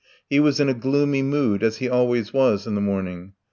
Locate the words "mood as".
1.21-1.77